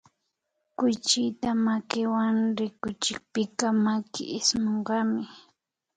[0.77, 5.25] Kuychita makiwan rikuchikpika maki ismunkami